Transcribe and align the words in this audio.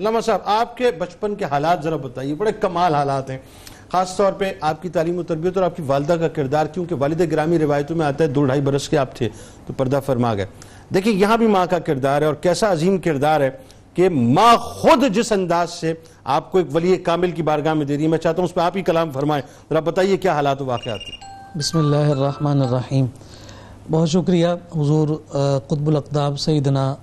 علامہ 0.00 0.20
صاحب، 0.20 0.40
آپ 0.44 0.76
کے 0.76 0.90
بچپن 0.98 1.34
کے 1.34 1.44
حالات 1.50 1.82
ذرا 1.82 1.96
بتائیے، 1.96 2.34
بڑے 2.34 2.52
کمال 2.60 2.94
حالات 2.94 3.28
ہیں۔ 3.30 3.36
خاص 3.92 4.16
طور 4.16 4.32
پہ 4.38 4.50
آپ 4.60 4.80
کی 4.82 4.88
تعلیم 4.88 5.18
و 5.18 5.22
تربیت 5.22 5.56
اور 5.56 5.64
آپ 5.64 5.76
کی 5.76 5.82
والدہ 5.86 6.12
کا 6.20 6.28
کردار، 6.28 6.66
کیونکہ 6.66 6.94
والد 6.98 7.20
گرامی 7.32 7.58
روایتوں 7.58 7.96
میں 7.96 8.06
آتا 8.06 8.24
ہے، 8.24 8.28
دو 8.28 8.44
ڈھائی 8.44 8.60
برس 8.60 8.88
کے 8.88 8.98
آپ 8.98 9.14
تھے، 9.16 9.28
تو 9.66 9.72
پردہ 9.76 10.00
فرما 10.06 10.34
گئے۔ 10.34 10.46
دیکھیں 10.94 11.12
یہاں 11.12 11.36
بھی 11.36 11.46
ماں 11.46 11.64
کا 11.70 11.78
کردار 11.78 12.22
ہے 12.22 12.26
اور 12.26 12.34
کیسا 12.34 12.72
عظیم 12.72 12.98
کردار 13.04 13.40
ہے 13.40 13.50
کہ 13.94 14.08
ماں 14.08 14.56
خود 14.56 15.04
جس 15.14 15.32
انداز 15.32 15.70
سے 15.70 15.92
آپ 16.24 16.50
کو 16.52 16.58
ایک 16.58 16.74
ولی 16.74 16.96
کامل 16.96 17.30
کی 17.30 17.42
بارگاہ 17.42 17.74
میں 17.74 17.86
دے 17.86 17.96
رہی 17.96 18.02
ہے، 18.02 18.08
میں 18.08 18.18
چاہتا 18.18 18.42
ہوں 18.42 18.48
اس 18.48 18.54
پہ 18.54 18.60
آپ 18.60 18.76
ہی 18.76 18.82
کلام 18.82 19.10
فرمائیں۔ 19.10 19.42
ذرا 19.70 19.80
بتائیے 19.80 20.16
کیا 20.16 20.32
حالات 20.32 20.62
و 20.62 20.66
واقعات 20.66 21.00
ہیں۔ 21.00 21.58
بسم 21.58 21.78
اللہ 21.78 22.10
الرحمن 22.10 22.62
الرحیم۔ 22.62 23.06
بہت 23.90 24.08
شکریہ 24.08 24.48
حضور 24.76 25.08
قطب 25.68 25.88
الاقداب 25.88 26.40
سیدنا 26.40 26.94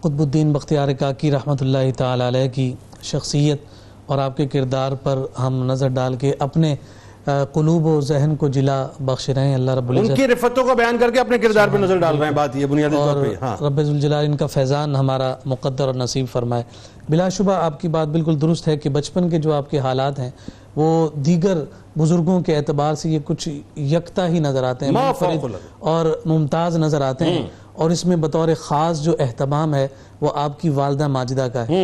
قطب 0.00 0.20
الدین 0.20 0.52
بختیار 0.52 0.88
کاکی 0.98 1.30
رحمۃ 1.30 1.56
اللہ 1.60 1.90
تعالی 1.96 2.28
علیہ 2.28 2.48
کی 2.48 2.74
شخصیت 3.02 3.62
اور 4.06 4.18
آپ 4.18 4.36
کے 4.36 4.46
کردار 4.46 4.92
پر 4.92 5.18
ہم 5.38 5.64
نظر 5.66 5.88
ڈال 5.88 6.14
کے 6.16 6.32
اپنے 6.38 6.74
قلوب 7.52 7.86
و 7.86 8.00
ذہن 8.00 8.36
کو 8.38 8.48
جلا 8.48 8.86
بخش 9.00 9.28
رہے 9.28 9.46
ہیں۔ 9.46 9.54
اللہ 9.54 9.70
رب 9.70 9.90
ان 9.90 9.96
العزت 9.98 10.16
کی 10.16 10.26
رفتوں 10.28 10.64
کو 10.64 10.74
بیان 10.74 10.96
کر 11.00 11.10
کے 11.10 11.20
اپنے 11.20 11.38
کردار 11.38 11.68
پہ 11.72 11.76
نظر 11.76 11.96
ڈال 11.96 12.16
رہے 12.16 12.26
ہیں۔ 12.26 12.34
بات 12.34 12.56
یہ 12.56 12.66
بنیادی 12.66 12.96
طور 12.96 13.24
پہ 13.24 13.34
ہاں۔ 13.40 13.56
رب 13.64 13.78
الجلال 13.78 14.24
ان 14.24 14.36
کا 14.36 14.46
فیضان 14.46 14.96
ہمارا 14.96 15.34
مقدر 15.44 15.86
اور 15.86 15.94
نصیب 15.94 16.26
فرمائے۔ 16.32 16.62
بلا 17.08 17.28
شبہ 17.28 17.52
آپ 17.52 17.80
کی 17.80 17.88
بات 17.88 18.08
بالکل 18.08 18.40
درست 18.40 18.68
ہے 18.68 18.76
کہ 18.76 18.90
بچپن 18.90 19.28
کے 19.28 19.38
جو 19.38 19.52
آپ 19.52 19.70
کے 19.70 19.78
حالات 19.78 20.18
ہیں 20.18 20.30
وہ 20.76 21.08
دیگر 21.14 21.58
بزرگوں 21.98 22.40
کے 22.40 22.56
اعتبار 22.56 22.94
سے 22.94 23.10
یہ 23.10 23.18
کچھ 23.24 23.48
یکتا 23.78 24.28
ہی 24.28 24.38
نظر 24.38 24.64
آتے 24.64 24.86
ہیں۔ 24.86 24.92
اور 25.78 26.06
ممتاز 26.24 26.76
نظر 26.76 27.00
آتے 27.00 27.24
ہیں۔ 27.24 27.46
اور 27.78 27.90
اس 27.90 28.04
میں 28.04 28.16
بطور 28.16 28.48
خاص 28.60 29.02
جو 29.02 29.14
اہتمام 29.18 29.74
ہے 29.74 29.86
وہ 30.20 30.30
آپ 30.34 30.60
کی 30.60 30.68
والدہ 30.68 31.06
ماجدہ 31.08 31.46
کا 31.52 31.68
ہے۔ 31.68 31.74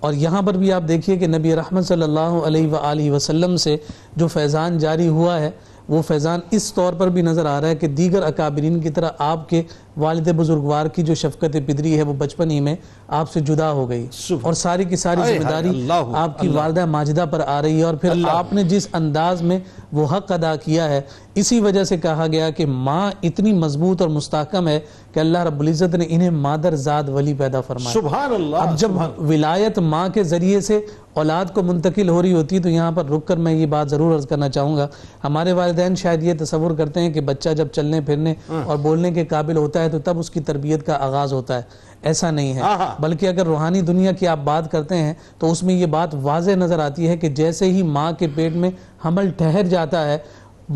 اور 0.00 0.12
یہاں 0.12 0.42
پر 0.42 0.54
بھی 0.54 0.72
آپ 0.72 0.82
دیکھیے 0.88 1.16
کہ 1.16 1.26
نبی 1.26 1.54
رحمت 1.56 1.86
صلی 1.86 2.02
اللہ 2.02 2.36
علیہ 2.46 2.68
وآلہ 2.68 3.10
وسلم 3.10 3.56
سے 3.56 3.76
جو 4.16 4.26
فیضان 4.26 4.78
جاری 4.78 5.08
ہوا 5.08 5.40
ہے 5.40 5.50
وہ 5.88 6.02
فیضان 6.02 6.40
اس 6.50 6.72
طور 6.74 6.92
پر 6.92 7.08
بھی 7.08 7.22
نظر 7.22 7.46
آ 7.46 7.60
رہا 7.60 7.68
ہے 7.68 7.76
کہ 7.76 7.86
دیگر 7.88 8.22
اکابرین 8.22 8.80
کی 8.80 8.90
طرح 8.90 9.10
آپ 9.18 9.48
کے 9.48 9.62
والد 9.96 10.28
بزرگوار 10.36 10.86
کی 10.86 11.02
جو 11.02 11.14
شفقت 11.14 11.56
پدری 11.66 11.96
ہے 11.96 12.02
وہ 12.02 12.12
بچپن 12.18 12.50
ہی 12.50 12.60
میں 12.60 12.74
آپ 13.08 13.32
سے 13.32 13.40
جدا 13.40 13.70
ہو 13.72 13.88
گئی۔ 13.88 14.06
اور 14.42 14.52
ساری 14.54 14.84
کی 14.84 14.96
ساری 14.96 15.20
ذمہ 15.38 15.48
داری 15.50 15.68
آپ 16.14 16.38
کی 16.40 16.48
والدہ 16.56 16.84
ماجدہ 16.86 17.24
پر 17.30 17.40
آ 17.46 17.60
رہی 17.62 17.78
ہے 17.78 17.82
اور 17.82 17.94
پھر 17.94 18.10
آپ 18.28 18.52
نے 18.52 18.62
جس 18.64 18.88
انداز 18.92 19.42
میں 19.42 19.58
وہ 19.92 20.06
حق 20.12 20.32
ادا 20.32 20.56
کیا 20.56 20.88
ہے۔ 20.88 21.00
اسی 21.34 21.60
وجہ 21.60 21.84
سے 21.84 21.96
کہا 21.96 22.26
گیا 22.32 22.50
کہ 22.50 22.66
ماں 22.66 23.10
اتنی 23.22 23.52
مضبوط 23.52 24.00
اور 24.00 24.08
مستحکم 24.08 24.68
ہے 24.68 24.80
کہ 25.12 25.20
اللہ 25.20 25.38
رب 25.38 25.60
العزت 25.60 25.94
نے 25.94 26.04
انہیں 26.08 26.30
مادر 26.30 26.74
زاد 26.76 27.08
ولی 27.08 27.34
پیدا 27.34 27.60
فرمایا۔ 27.60 27.92
سبحان 27.92 28.34
اللہ 28.34 28.56
اب 28.56 28.78
جب 28.78 28.90
ولایت 29.18 29.78
ماں 29.78 30.08
کے 30.08 30.22
ذریعے 30.22 30.60
سے 30.60 30.80
اولاد 31.14 31.44
کو 31.54 31.62
منتقل 31.62 32.08
ہو 32.08 32.22
رہی 32.22 32.32
ہوتی 32.32 32.58
تو 32.58 32.68
یہاں 32.68 32.92
پر 32.92 33.06
رک 33.06 33.26
کر 33.26 33.36
میں 33.36 33.52
یہ 33.52 33.66
بات 33.66 33.90
ضرور 33.90 34.14
عرض 34.14 34.26
کرنا 34.26 34.48
چاہوں 34.48 34.76
گا۔ 34.76 34.88
ہمارے 35.24 35.52
والدین 35.52 35.94
شاید 35.94 36.22
یہ 36.22 36.34
تصور 36.38 36.70
کرتے 36.70 37.00
ہیں 37.00 37.12
کہ 37.12 37.20
بچہ 37.20 37.48
جب 37.48 37.68
چلنے 37.68 38.00
پھرنے 38.00 38.34
اور 38.48 38.76
بولنے 38.76 39.12
کے 39.12 39.24
قابل 39.24 39.56
ہوتا 39.56 39.82
ہے 39.82 39.88
تو 39.88 39.98
تب 39.98 40.18
اس 40.18 40.30
کی 40.30 40.40
تربیت 40.40 40.86
کا 40.86 40.96
آغاز 41.00 41.32
ہوتا 41.32 41.56
ہے۔ 41.56 41.62
ایسا 42.02 42.30
نہیں 42.30 42.54
ہے 42.54 42.60
ہاں، 42.60 42.76
ہاں۔ 42.78 42.94
بلکہ 43.00 43.28
اگر 43.28 43.46
روحانی 43.46 43.80
دنیا 43.82 44.12
کی 44.12 44.26
آپ 44.28 44.38
بات 44.44 44.70
کرتے 44.70 44.96
ہیں 44.96 45.14
تو 45.38 45.50
اس 45.50 45.62
میں 45.62 45.74
یہ 45.74 45.86
بات 45.88 46.14
واضح 46.22 46.50
نظر 46.56 46.78
آتی 46.78 47.08
ہے 47.08 47.16
کہ 47.16 47.28
جیسے 47.34 47.66
ہی 47.66 47.82
ماں 47.88 48.10
کے 48.12 48.26
پیٹ 48.34 48.56
میں 48.56 48.70
حمل 49.04 49.30
ٹھہر 49.36 49.62
جاتا 49.66 50.04
ہے 50.06 50.16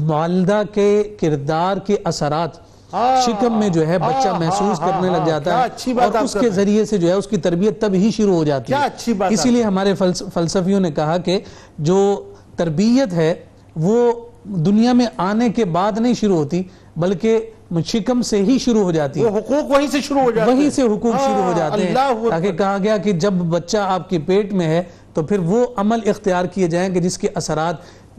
والدہ 0.07 0.63
کے 0.73 0.89
کردار 1.21 1.77
کے 1.77 1.97
اثرات 2.05 2.57
شکم 3.25 3.59
میں 3.59 3.69
جو 3.69 3.87
ہے 3.87 3.99
بچہ 3.99 4.29
محسوس 4.39 4.79
کرنے 4.79 5.09
لگ 5.11 5.27
جاتا 5.27 5.51
ہے 5.53 5.69
اور 5.95 6.15
اس 6.25 6.33
کے۔ 6.35 6.49
ذریعے 6.51 6.85
سے 6.85 6.99
جو 6.99 7.09
ہے 7.09 7.13
اس 7.13 7.27
کی 7.27 7.37
تربیت 7.39 7.81
تب 7.81 7.93
ہی 7.95 8.11
شروع 8.11 8.35
ہو 8.35 8.45
جاتی 8.45 8.73
ہے 8.73 8.79
اسی 9.29 9.51
لیے 9.51 9.63
ہمارے 9.63 9.95
فلس- 9.95 10.29
فلسفیوں 10.35 10.81
نے 10.81 10.91
کہا 10.91 11.17
کہ 11.19 11.39
جو 11.81 11.99
تربیت 12.57 13.13
ہے 13.13 13.33
وہ 13.77 14.13
دنیا 14.45 14.93
میں 14.93 15.07
آنے 15.17 15.49
کے 15.49 15.65
بعد 15.65 15.93
نہیں 15.99 16.15
شروع 16.15 16.37
ہوتی 16.37 16.63
بلکہ 16.97 17.51
شکم 17.87 18.23
سے 18.23 18.43
ہی 18.43 18.59
شروع 18.59 18.83
ہو 18.83 18.93
جاتی 18.93 19.21
ہے۔ 19.21 19.25
وہ 19.25 19.39
حقوق 19.39 19.71
وہیں 19.71 19.87
سے 19.87 20.01
شروع 20.01 20.21
ہو 20.21 20.31
جاتے 20.31 20.51
ہیں۔ 20.51 20.59
وہیں 20.59 20.71
سے 20.71 20.83
حقوق 20.83 21.15
شروع 21.25 21.43
ہو 21.43 21.53
جاتے 21.57 21.87
ہیں۔ 21.87 21.95
تاکہ 22.31 22.53
کہا 22.53 22.79
گیا 22.83 22.97
کہ 22.97 23.13
جب 23.13 23.33
بچہ 23.33 23.79
آپ 23.79 24.11
کے 24.11 24.19
پیٹ 24.19 24.53
میں 24.53 24.67
ہے 24.67 24.83
تو 25.15 25.23
پھر 25.23 25.39
وہ 25.39 25.67
عمل 25.77 25.99
اختیار 26.07 26.45
کیے 26.45 26.67
جائیں 26.67 26.95
کہ 26.95 27.01
جس 27.01 27.19
کے 27.19 27.29
اثرات 27.35 27.77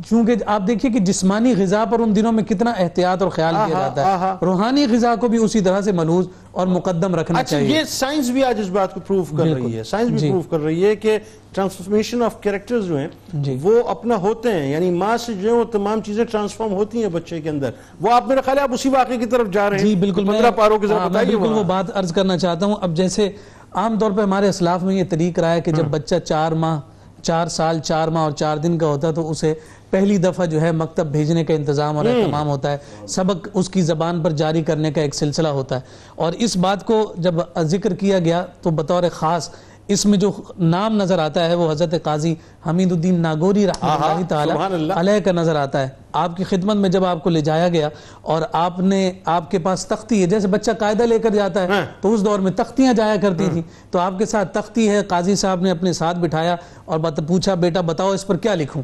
چونکہ 0.10 0.36
آپ 0.46 0.62
دیکھیے 0.68 0.92
کہ 0.92 1.00
جسمانی 1.00 1.54
غذا 1.58 1.86
پر 1.92 2.00
ان 2.00 2.16
دنوں 2.16 2.32
میں 2.32 2.44
کتنا 2.44 2.72
احتیاط 2.72 3.22
اور 3.22 3.30
خیال 3.32 3.56
کیا 3.56 3.80
جاتا۔ 3.80 4.20
ہے۔ 4.20 4.46
روحانی 4.46 4.86
غذا 4.92 5.16
کو 5.16 5.28
بھی 5.28 5.38
اسی 5.38 5.62
طرح 5.62 5.82
سے 5.82 5.92
ملحوظ 5.92 6.28
اور 6.52 6.68
مقدم 6.68 7.16
رکھنا 7.16 7.40
اچھا 7.40 7.58
چاہیے۔ 7.58 7.78
یہ 7.78 7.84
سائنس 7.84 8.30
بھی 8.30 8.44
آج 8.44 8.60
اس 8.60 8.68
بات 8.68 8.94
کو 8.94 9.00
پروف 9.00 9.32
کر 9.38 9.44
رہی 9.44 9.78
ہے۔ 9.78 9.84
سائنس 9.84 10.10
بھی 10.10 10.18
جی۔ 10.18 10.30
پروف 10.30 10.50
کر 10.50 10.60
رہی 10.60 10.86
ہے 10.86 10.96
کہ 10.96 11.18
ٹرانسفارمیشن 11.54 12.24
آف 12.24 12.42
کریکٹرز 12.42 12.86
جو 12.88 12.98
ہیں 12.98 13.08
جی۔ 13.34 13.58
وہ 13.62 13.84
اپنا 13.88 14.16
ہوتے 14.16 14.52
ہیں۔ 14.52 14.72
یعنی 14.72 14.92
ماں 14.92 15.18
سے 15.18 15.34
جو 15.34 15.50
ہیں 15.50 15.58
وہ 15.58 15.64
تمام 15.64 16.02
چیزیں 16.02 16.26
ٹرانسفارم 16.26 16.74
ہوتی 16.74 17.02
ہیں 17.02 17.10
بچے 17.10 17.42
کے 17.42 17.50
اندر۔ 17.50 17.70
وہ 18.02 18.12
آپ 18.12 18.28
میرا 18.28 18.42
خیال 18.42 18.58
ہے 18.58 18.64
آپ 18.64 18.74
اسی 18.74 18.90
واقعے 18.90 19.18
کی 19.18 19.26
طرف 19.26 19.48
جا 19.52 19.70
رہے 19.70 19.78
ہیں۔ 19.78 19.86
جی 19.86 19.96
بالکل۔ 19.96 20.26
پندرہ 20.28 20.52
پاروں 20.52 20.80
کے 20.80 20.88
ذرا 20.88 20.98
ہاں، 20.98 21.10
بتائیے 21.10 21.38
بالکل 21.38 21.54
وہ 21.54 21.64
بات 21.64 21.86
عرض 21.94 22.14
کرنا 22.14 22.38
چاہتا 22.38 22.66
ہوں۔ 22.66 22.76
اب 22.82 22.94
جیسے 22.94 23.30
عام 23.72 24.00
طور 24.00 24.12
پہ 24.12 24.22
ہمارے 24.22 24.50
اسلاف 24.50 24.84
میں 24.84 24.96
یہ 24.96 25.04
طریق 25.10 25.40
رہا 25.40 25.54
ہے 25.54 25.62
کہ 25.62 25.72
جب 25.72 25.84
بچہ 25.84 26.16
چار 26.16 26.52
ماہ 26.52 26.80
چار 27.22 27.48
سال 27.48 27.80
چار 27.80 28.08
ماہ 28.08 28.24
اور 28.24 28.32
چار 28.32 28.58
دن 28.58 28.78
کا 28.78 28.88
ہوتا 28.88 29.08
ہے 29.08 29.14
تو 29.14 29.30
اسے 29.32 29.54
پہلی 29.94 30.18
دفعہ 30.18 30.46
جو 30.46 30.62
ہے 30.62 30.72
مکتب 30.72 31.08
بھیجنے 31.08 31.44
کا 31.46 31.54
انتظام 31.54 31.98
اور 31.98 32.06
اہتمام 32.06 32.48
ہوتا 32.50 32.72
ہے۔ 32.72 32.78
سبق 33.08 33.48
اس 33.54 33.70
کی 33.70 33.82
زبان 33.82 34.24
پر 34.24 34.32
جاری 34.32 34.62
کرنے 34.62 34.92
کا 34.92 35.02
ایک 35.02 35.16
سلسلہ 35.16 35.48
ہوتا 35.48 35.76
ہے۔ 35.76 35.82
اور 36.16 36.34
اس 36.34 36.58
بات 36.58 36.86
کو 36.86 37.14
جب 37.18 37.36
ذکر 37.62 37.94
کیا 37.96 38.20
گیا 38.20 38.46
تو 38.62 38.70
بطور 38.70 39.04
خاص 39.12 39.50
اس 39.88 40.06
میں 40.06 40.18
جو 40.18 40.32
نام 40.60 40.96
نظر 40.98 41.20
آتا 41.20 41.46
ہے 41.46 41.56
وہ 41.56 41.72
حضرت 41.72 42.04
قاضی 42.04 42.36
حمید 42.70 42.92
الدین 42.92 43.20
ناگوری 43.20 43.68
آہا، 43.68 44.12
اللہ 44.12 44.26
تعالی۔ 44.26 44.52
علیہ 44.96 45.20
کا 45.20 45.32
نظر 45.32 45.56
آتا 45.56 45.82
ہے۔ 45.82 45.90
آپ 46.14 46.38
کی 46.38 46.44
خدمت 46.44 46.76
میں 46.76 46.90
جب 46.90 47.06
آپ 47.06 47.24
کو 47.24 47.30
لے 47.30 47.42
جایا 47.42 47.68
گیا 47.68 47.90
اور 48.22 48.42
آپ 48.52 48.80
نے 48.80 49.12
آپ 49.26 49.52
کے 49.52 49.60
پاس 49.60 49.86
تختی 49.86 50.22
ہے 50.22 50.28
جیسے 50.28 50.48
بچہ 50.48 50.72
قاعدہ 50.80 51.04
لے 51.04 51.20
کر 51.20 51.30
جاتا 51.30 51.62
ہے 51.62 51.68
ہاں۔ 51.68 51.86
تو 52.02 52.14
اس 52.14 52.26
دور 52.26 52.40
میں 52.40 52.52
تختیاں 52.52 52.94
جایا 52.94 53.16
کرتی 53.16 53.48
تھیں۔ 53.52 53.62
تو 53.92 54.00
آپ 54.00 54.20
کے 54.20 54.26
ساتھ 54.26 54.54
تختی 54.54 54.90
ہے 54.90 55.04
قاضی 55.04 55.36
صاحب 55.36 55.62
نے 55.62 55.72
اپنے 55.72 55.94
ساتھ 55.94 56.18
بٹھایا 56.18 56.56
اور 56.86 57.00
پوچھا 57.28 57.54
بیٹا 57.54 57.82
بتاؤ 57.82 58.10
اس 58.10 58.28
پر 58.28 58.38
کیا 58.38 58.56
لکھوں؟ 58.56 58.84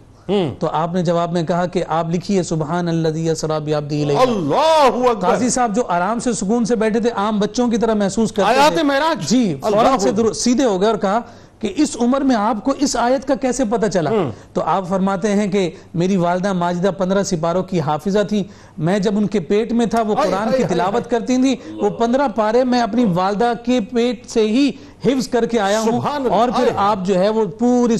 تو 0.60 0.68
آپ 0.72 0.94
نے 0.94 1.04
جواب 1.04 1.34
میں 1.34 1.44
کہا 1.44 1.66
کہ 1.66 1.84
آپ 1.88 2.10
لکھیے 2.10 2.44
سبحان 2.44 2.88
اللہ 2.88 3.34
سراب 3.34 3.68
اللہ 3.68 4.18
قاضی 5.22 5.50
صاحب 5.50 5.76
جو 5.76 5.84
آرام 5.88 6.20
سے 6.20 6.34
سکون 6.34 6.66
سے 6.66 6.76
بیٹھے 6.76 7.00
تھے 7.00 7.10
عام 7.16 7.40
بچوں 7.40 7.68
کی 7.68 7.78
طرح 7.78 7.94
محسوس 7.94 8.32
کرتے 8.32 8.50
معراج۔ 8.84 9.30
جی 9.30 9.56
فوراً 9.62 10.00
سے 10.00 10.12
سیدھے 10.34 10.64
ہو 10.64 10.82
گئے 10.82 10.90
اور 10.90 10.98
کہا 10.98 11.20
کہ 11.60 11.74
اس 11.78 11.98
عمر 12.02 12.22
میں 12.22 12.36
آپ 12.36 12.64
کو 12.64 12.74
اس 12.78 12.96
آیت 12.96 13.28
کا 13.28 13.36
کیسے 13.36 13.64
پتہ 13.66 13.86
چلا؟ 13.86 14.10
تو 14.54 14.62
آپ 14.66 14.88
فرماتے 14.90 15.34
ہیں 15.34 15.48
کہ 15.48 15.72
میری 15.94 16.18
والدہ 16.18 16.54
ماجدہ 16.54 16.92
پندرہ 16.98 17.24
سپاروں 17.24 17.64
کی 17.64 17.80
حافظہ 17.80 18.20
تھی۔ 18.30 18.44
میں 18.78 19.00
جب 19.00 19.18
ان 19.18 19.28
کے 19.28 19.40
پیٹ 19.40 19.72
میں 19.72 19.86
تھا 19.86 20.02
وہ 20.02 20.16
قرآن 20.16 20.52
کی 20.58 20.64
تلاوت 20.64 21.10
کرتی 21.10 21.38
تھی 21.38 21.56
وہ 21.82 21.90
پندرہ 21.90 22.28
پارے 22.36 22.64
میں 22.64 22.82
اپنی 22.82 23.06
والدہ 23.06 23.52
کے 23.66 23.80
پیٹ 23.92 24.26
سے 24.30 24.48
ہی 24.48 24.72
حفظ 25.06 25.28
کر 25.28 25.46
کے 25.46 25.60
آیا 25.60 25.80
ہوں 25.82 26.00
اور 26.30 26.50
پھر۔ 26.50 26.68
آپ 26.76 27.00
جو 27.06 27.20
ہے 27.20 27.30
وہ 27.30 27.46
پوری 27.60 27.96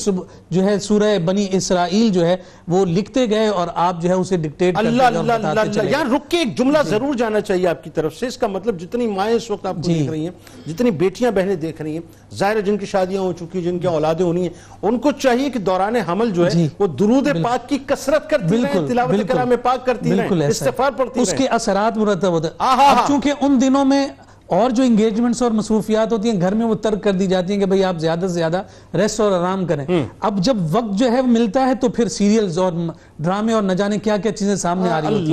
جو 0.50 0.64
ہے 0.64 0.80
سورہ 0.80 1.18
بنی 1.20 1.48
اسرائیل 1.52 2.10
جو 2.10 2.26
ہے 2.26 2.36
وہ 2.68 2.86
لکھتے 2.86 3.30
گئے 3.30 3.48
اور 3.48 3.68
آپ 3.76 4.02
جو 4.02 4.10
ہے 4.10 4.14
اسے 4.14 4.38
ڈکٹیٹ 4.38 4.78
اللہ 4.78 5.04
اللہ 5.04 5.34
اللہ 5.34 5.84
یہاں 5.90 6.04
رک 6.16 6.32
کے 6.32 6.38
ایک 6.38 6.58
جملہ 6.58 6.78
ضرور 6.86 7.14
جانا 7.16 7.42
چاہیے 7.42 7.68
آپ 7.68 7.84
کی 7.84 7.90
طرف 7.90 8.16
سے۔ 8.16 8.28
اس 8.28 8.38
کا 8.38 8.48
مطلب 8.48 8.80
جتنی 8.80 9.08
مائیں 9.08 9.36
اس 9.36 9.52
وقت 9.52 9.66
آپ 9.66 9.76
کو 9.76 9.82
جی۔ 9.82 9.94
دیکھ 9.94 10.10
رہی 10.10 10.28
ہیں 10.28 10.70
جتنی 10.70 10.92
بیٹیاں 10.92 11.32
بہنیں 11.32 11.56
دیکھ 11.56 11.82
رہی 11.82 11.94
ہیں 11.94 12.36
ظاہر 12.36 12.56
ہے 12.56 12.62
جن 12.62 12.78
کی 12.78 12.86
شادیاں 12.86 13.22
ہو 13.22 13.34
چکی 13.34 13.62
جن 13.62 13.80
کی 13.80 13.88
اولادیں 13.88 14.26
ہونی 14.26 14.42
ہیں 14.42 14.50
ان 14.82 15.00
کو 15.00 15.12
چاہیے 15.12 15.50
کہ 15.50 15.60
دوران 15.60 15.96
حمل 15.96 16.32
جو 16.32 16.46
ہے 16.46 16.50
جی۔ 16.50 16.68
وہ 16.80 16.88
درود 16.88 17.28
پاک 17.44 17.70
کی 17.70 17.78
کثرت 17.86 18.30
کرتی 18.30 18.62
رہیں 18.62 18.88
تلاوت 18.88 19.28
کلام 19.28 19.52
پاک 19.64 19.86
کرتی 19.86 20.16
رہیں۔ 20.16 20.48
استغفار 20.48 20.92
پڑھتی 20.92 21.20
اس 21.20 21.30
رہیں۔ 21.30 21.38
کے 21.38 21.48
اثرات 21.48 21.98
مرتب 21.98 22.32
ہوتے 22.32 22.48
ہیں۔ 22.48 23.08
چونکہ 23.08 23.34
ان 23.42 23.62
دنوں 23.62 23.86
میں 23.86 24.08
اور 24.50 24.70
جو 24.70 24.84
انگیجمنٹس 24.84 25.42
اور 25.42 25.52
مصروفیات 25.52 26.14
ہوتی 26.14 26.30
ہیں 26.30 26.42
گھر 26.42 26.54
میں 26.54 26.66
وہ 26.66 26.76
ترک 26.76 27.04
کر 27.04 27.12
دی 27.12 27.28
جاتی 27.28 27.54
ہیں 27.54 27.60
کہ 27.60 27.66
بھئی 27.66 27.84
آپ 27.84 27.98
زیادہ 27.98 28.20
سے 28.20 28.28
زیادہ 28.28 28.62
ریسٹ 28.94 29.20
اور 29.20 29.32
آرام 29.32 29.66
کریں۔ 29.66 29.86
اب 30.20 30.40
جب 30.40 30.58
وقت 30.72 30.94
جو 30.94 31.12
ہے 31.12 31.22
وہ 31.22 31.28
ملتا 31.28 31.66
ہے 31.68 31.76
تو 31.76 31.90
پھر 31.90 32.08
سیریلز 32.08 32.58
اور 32.58 32.72
ڈرامے 33.20 33.54
اور 33.54 33.64
نہ 33.64 33.74
جانے 33.74 33.98
کیا 33.98 34.18
کیا 34.18 34.32
چیزیں 34.32 34.56
سامنے 34.56 34.90
آ 34.90 35.02
رہی 35.02 35.08
ہیں۔ 35.08 35.32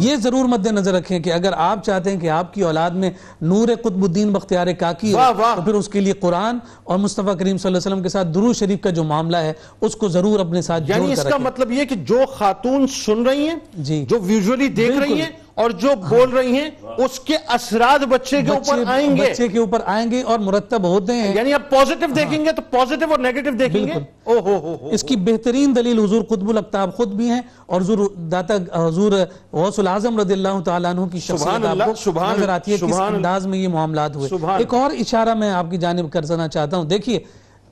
یہ 0.00 0.16
ضرور 0.16 0.44
مد 0.44 0.66
نظر 0.66 0.94
رکھیں 0.94 1.18
کہ 1.20 1.32
اگر 1.32 1.52
آپ 1.56 1.84
چاہتے 1.84 2.10
ہیں 2.10 2.20
کہ 2.20 2.30
آپ 2.30 2.54
کی 2.54 2.62
اولاد 2.62 2.90
میں 2.90 3.10
نور 3.42 3.68
قطب 3.82 4.02
الدین 4.04 4.32
بختیار 4.32 4.66
کاکی 4.78 5.12
ہو 5.12 5.18
تو 5.56 5.62
پھر 5.62 5.74
اس 5.74 5.88
کے 5.88 6.00
لیے 6.00 6.12
قرآن 6.12 6.58
اور 6.84 6.98
مصطفیٰ 6.98 7.38
کریم 7.38 7.56
صلی 7.56 7.68
اللہ 7.68 7.78
علیہ 7.78 7.86
وسلم 7.86 8.02
کے 8.02 8.08
ساتھ 8.08 8.28
درود 8.28 8.56
شریف 8.56 8.80
کا 8.80 8.90
جو 8.90 9.04
معاملہ 9.04 9.36
ہے 9.36 9.52
اس 9.80 9.96
کو 9.96 10.08
ضرور 10.08 10.40
اپنے 10.40 10.62
ساتھ 10.62 10.90
یعنی 10.90 11.12
اس 11.12 11.22
کا 11.22 11.36
مطلب 11.38 11.72
یہ 11.72 11.84
کہ 11.84 11.94
جو 11.94 12.24
خاتون 12.34 12.86
سن 12.86 13.22
رہی 13.22 13.48
ہیں 13.48 13.56
جی۔ 13.74 14.04
جو 14.08 14.18
ویژولی 14.20 14.68
دیکھ 14.68 14.96
رہی۔ 14.96 15.20
ہیں 15.20 15.30
اور 15.56 15.70
جو 15.70 15.88
بول 16.10 16.30
رہی 16.30 16.52
ہیں 16.56 16.70
اس 16.98 17.20
کے 17.20 17.36
اثرات 17.46 18.04
بچے 18.06 18.42
کے 18.42 18.50
اوپر 18.50 18.82
آئیں 18.86 19.16
گے۔ 19.16 19.22
بچے 19.22 19.48
کے 19.48 19.58
اوپر 19.58 19.80
آئیں 19.84 20.10
گے 20.10 20.22
اور 20.22 20.38
مرتب 20.38 20.84
ہوتے 20.84 21.12
ہیں۔ 21.12 21.34
یعنی 21.34 21.52
آپ 21.52 21.70
پوزیٹیو 21.70 22.08
دیکھیں 22.16 22.44
گے 22.44 22.52
تو 22.52 22.62
پوزیٹیو 22.70 23.10
اور 23.10 23.18
نیگیٹو 23.18 23.50
دیکھیں 23.50 23.86
گے؟ 23.86 23.92
بالکل۔ 23.92 24.30
او 24.30 24.38
ہو 24.38 24.56
ہو 24.58 24.76
ہو 24.80 24.88
اس 24.90 25.02
کی 25.02 25.16
بہترین 25.16 25.76
دلیل 25.76 25.98
حضور 25.98 26.22
قطب 26.22 26.48
الاقتاب 26.48 26.96
خود 26.96 27.08
بھی 27.08 27.30
ہیں 27.30 27.40
اور 27.66 27.80
حضور 27.80 27.98
داتا 28.16 28.54
حضور 28.88 29.12
غوث 29.52 29.78
العظم 29.78 30.20
رضی 30.20 30.32
اللہ 30.32 30.60
تعالیٰ 30.64 30.90
عنہ 30.90 31.06
کی 31.06 31.18
شخصیت 31.20 31.66
آپ 31.66 31.76
کو 32.04 32.10
نظر 32.36 32.48
آتی 32.48 32.72
ہے 32.72 32.76
کس 32.76 32.82
انداز 33.14 33.46
میں 33.46 33.58
یہ 33.58 33.68
معاملات 33.68 34.16
ہوئے۔ 34.16 34.28
ایک 34.58 34.74
اور 34.74 34.90
اشارہ 34.90 35.34
میں 35.34 35.50
آپ 35.50 35.70
کی 35.70 35.76
جانب 35.76 36.12
کرنا 36.12 36.48
چاہتا 36.48 36.76
ہوں۔ 36.76 36.84
دیکھیے 36.84 37.18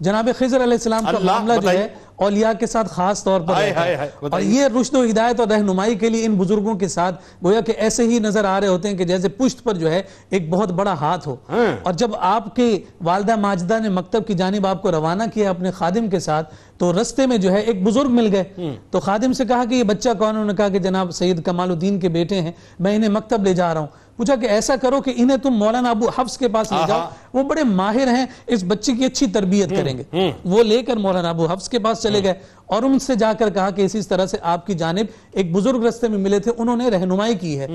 جناب 0.00 0.28
خضر 0.38 0.62
علیہ 0.62 0.72
السلام 0.72 1.04
کا 1.04 1.18
معاملہ 1.22 1.52
جو۔ 1.62 1.68
ہے 1.70 1.86
اولیاء 2.16 2.50
کے 2.52 2.66
ساتھ 2.66 2.88
خاص 2.88 3.22
طور 3.24 3.40
پر 3.40 3.52
ہائے 3.54 3.70
ہے 3.70 3.94
ہائے، 3.94 4.08
اور۔ 4.20 4.40
یہ 4.40 4.66
رشد 4.80 4.94
و 4.94 5.02
ہدایت 5.04 5.40
اور 5.40 5.48
رہنمائی 5.48 5.94
کے 5.94 6.08
لیے 6.08 6.24
ان 6.26 6.34
بزرگوں 6.34 6.74
کے 6.74 6.88
ساتھ 6.88 7.14
گویا 7.44 7.60
کہ 7.60 7.72
ایسے 7.76 8.04
ہی 8.04 8.18
نظر 8.18 8.44
آ 8.44 8.60
رہے 8.60 8.68
ہوتے 8.68 8.88
ہیں 8.88 8.96
کہ 8.96 9.04
جیسے 9.04 9.28
پشت 9.28 9.62
پر 9.64 9.74
جو 9.74 9.90
ہے 9.90 10.02
ایک 10.30 10.48
بہت 10.50 10.72
بڑا 10.72 10.92
ہاتھ 10.92 11.28
ہو 11.28 11.36
ہاں۔ 11.48 11.66
اور 11.82 11.92
جب 11.92 12.10
آپ 12.20 12.54
کے 12.56 12.68
والدہ 13.02 13.36
ماجدہ 13.36 13.78
نے 13.82 13.88
مکتب 13.88 14.26
کی 14.26 14.34
جانب 14.34 14.66
آپ 14.66 14.82
کو 14.82 14.92
روانہ 14.92 15.22
کیا 15.34 15.50
اپنے 15.50 15.70
خادم 15.70 16.08
کے 16.08 16.18
ساتھ 16.20 16.54
تو 16.78 16.92
رستے 16.92 17.26
میں 17.26 17.36
جو 17.36 17.52
ہے 17.52 17.60
ایک 17.60 17.82
بزرگ 17.84 18.10
مل 18.10 18.28
گئے 18.32 18.70
تو 18.90 19.00
خادم 19.00 19.32
سے 19.32 19.44
کہا 19.44 19.64
کہ 19.64 19.74
یہ 19.74 19.82
بچہ 19.84 20.10
کون 20.18 20.28
انہوں 20.28 20.44
نے 20.44 20.54
کہا 20.54 20.68
کہ 20.68 20.78
جناب 20.78 21.10
سید 21.14 21.42
کمال 21.42 21.70
الدین 21.70 22.00
کے 22.00 22.08
بیٹے 22.08 22.40
ہیں 22.40 22.52
میں 22.78 22.94
انہیں 22.96 23.10
مکتب 23.10 23.44
لے 23.44 23.54
جا 23.54 23.72
رہا 23.74 23.80
ہوں 23.80 23.86
پوچھا 24.16 24.36
کہ 24.36 24.46
ایسا 24.46 24.76
کرو 24.76 25.00
کہ 25.00 25.12
انہیں 25.16 25.36
تم 25.36 25.50
مولانا 25.50 25.90
ابو 25.90 26.08
حفظ 26.18 26.38
کے 26.38 26.48
پاس 26.48 26.72
لے 26.72 26.78
جاؤ۔ 26.88 27.00
وہ 27.32 27.42
بڑے 27.42 27.64
ماہر 27.64 28.08
ہیں 28.08 28.26
اس 28.46 28.64
بچے 28.66 28.92
کی 28.92 29.04
اچھی 29.04 29.26
تربیت 29.26 29.70
کریں 29.70 29.98
گے۔ 29.98 30.02
وہ 30.44 30.62
لے 30.62 30.82
کر 30.82 30.96
مولانا 30.96 31.30
ابو 31.30 31.46
حفظ 31.46 31.68
کے 31.68 31.78
پاس 31.78 32.02
چلے 32.02 32.22
گئے 32.22 32.34
اور 32.66 32.82
ان 32.82 32.98
سے 32.98 33.14
جا 33.14 33.32
کر 33.32 33.50
کہا 33.50 33.70
کہ 33.70 33.82
اسی 33.82 34.02
طرح 34.02 34.26
سے 34.26 34.36
آپ 34.42 34.66
کی 34.66 34.74
جانب 34.74 35.06
ایک 35.32 35.52
بزرگ 35.52 35.84
رستے 35.84 36.08
میں 36.08 36.18
ملے 36.18 36.38
تھے 36.38 36.50
انہوں 36.58 36.76
نے 36.76 36.88
رہنمائی 36.88 37.34
کی 37.34 37.58
ہے۔ 37.60 37.66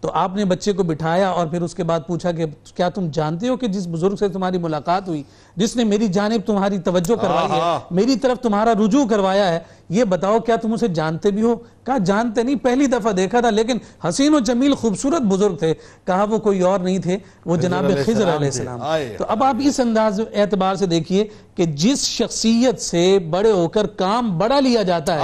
تو 0.00 0.10
آپ 0.14 0.36
نے 0.36 0.44
بچے 0.44 0.72
کو 0.72 0.82
بٹھایا 0.82 1.28
اور 1.28 1.46
پھر 1.46 1.62
اس 1.62 1.74
کے 1.74 1.84
بعد 1.84 2.00
پوچھا 2.06 2.32
کہ 2.32 2.44
کیا 2.74 2.88
تم 2.88 3.08
جانتے 3.12 3.48
ہو 3.48 3.56
کہ 3.56 3.66
جس 3.66 3.86
بزرگ 3.86 4.16
سے 4.16 4.28
تمہاری 4.28 4.58
ملاقات 4.58 5.08
ہوئی 5.08 5.22
جس 5.56 5.76
نے 5.76 5.84
میری 5.84 6.08
جانب 6.08 6.40
تمہاری 6.46 6.78
توجہ 6.78 7.16
کروائی 7.16 7.50
ہے 7.50 7.78
میری 7.90 8.16
طرف 8.16 8.38
تمہارا 8.38 8.72
رجوع 8.72 9.04
کروایا 9.06 9.48
ہے 9.48 9.58
یہ 9.88 10.04
بتاؤ 10.04 10.38
کیا 10.38 10.56
تم 10.56 10.72
اسے 10.72 10.88
جانتے 10.88 11.30
بھی 11.30 11.42
ہو 11.42 11.56
کہا 11.84 11.98
جانتے 11.98 12.42
نہیں 12.42 12.54
پہلی 12.54 12.86
دفعہ 12.86 13.12
دیکھا 13.12 13.40
تھا 13.40 13.50
لیکن 13.50 13.78
حسین 14.08 14.34
و 14.34 14.38
جمیل 14.38 14.74
خوبصورت 14.74 15.22
بزرگ 15.22 15.56
تھے 15.56 15.74
کہا 16.04 16.24
وہ 16.24 16.38
کوئی 16.38 16.60
اور 16.60 16.80
نہیں 16.80 16.98
تھے 16.98 17.18
وہ 17.44 17.56
جناب 17.56 17.84
خضر 18.06 18.36
علیہ۔ 18.36 18.46
السلام۔ 18.46 18.80
تو 19.18 19.24
اب 19.28 19.44
آپ 19.44 19.56
اس 19.60 19.80
انداز 19.80 20.20
اعتبار 20.34 20.74
سے 20.74 20.86
دیکھیے 20.86 21.26
کہ 21.54 21.64
جس 21.64 22.04
شخصیت 22.06 22.80
سے 22.80 23.18
بڑے 23.30 23.50
ہو 23.50 23.68
کر 23.68 23.86
کام 23.86 24.38
بڑا 24.38 24.60
لیا 24.60 24.82
جاتا 24.82 25.14
ہے۔ 25.14 25.20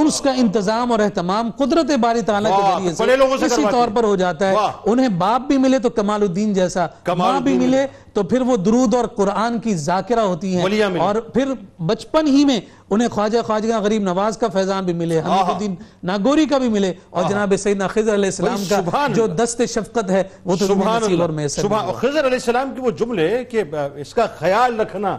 اس 0.00 0.20
کا 0.20 0.30
انتظام 0.36 0.92
اور 0.92 1.00
اہتمام 1.00 1.50
قدرت 1.56 1.90
باری 2.00 2.22
تعالیٰ 2.22 2.50
کے 2.56 2.62
ذریعے 2.72 2.90
سے 2.90 3.02
اسی 3.46 3.62
طور۔ 3.70 3.88
پر 3.94 4.04
ہو 4.04 4.16
جاتا 4.16 4.48
ہے۔ 4.48 4.54
انہیں 4.84 5.08
باپ 5.08 5.40
بھی 5.40 5.58
ملے 5.58 5.78
تو 5.78 5.90
کمال 5.90 6.22
الدین 6.22 6.52
جیسا 6.52 6.86
ماں 7.08 7.40
بھی 7.40 7.58
ملے 7.66 7.86
تو 8.12 8.22
پھر 8.22 8.40
وہ 8.40 8.56
درود 8.56 8.94
اور 8.94 9.04
قرآن 9.06 9.58
کی 9.58 9.74
ذاکرہ 9.74 10.20
ہوتی 10.20 10.56
ہیں۔ 10.56 10.62
اور 10.98 11.14
پھر 11.14 11.52
بچپن 11.78 12.26
ہی 12.26 12.44
میں 12.44 12.60
انہیں 12.90 13.08
خواجہ 13.08 13.38
خواجہ 13.46 13.74
غریب 13.74 14.02
نواز 14.02 14.38
کا 14.38 14.48
فیضان 14.48 14.84
بھی 14.84 14.92
ملے 14.92 15.20
الدین 15.48 15.74
ناگوری 16.02 16.46
کا 16.46 16.58
بھی 16.58 16.68
ملے 16.68 16.92
اور 17.10 17.22
جناب 17.28 17.54
سیدنا 17.58 17.86
خضر 17.86 18.14
علیہ 18.14 18.24
السلام 18.24 18.56
کا 18.70 18.80
جو۔ 19.14 19.26
دست 19.26 19.62
شفقت 19.68 20.10
ہے 20.10 20.22
وہ 20.44 20.56
تو 20.56 20.66
سبحان 20.66 21.02
اور 21.02 21.10
اللہ۔ 21.12 21.24
نہیں 21.56 21.82
ہوا۔ 21.82 21.92
خضر 21.92 22.20
علیہ 22.20 22.38
السلام 22.40 22.74
کی 22.74 22.80
وہ 22.80 22.90
جملے 22.90 23.44
کہ 23.44 23.62
اس 23.96 24.14
کا 24.14 24.26
خیال 24.38 24.80
رکھنا 24.80 25.16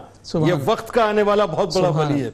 یہ 0.48 0.54
وقت 0.64 0.88
کا 0.88 1.04
آنے 1.04 1.22
والا 1.22 1.44
بہت 1.46 1.76
بڑا 1.76 1.88
ولی 1.88 2.20
ہے۔ 2.22 2.26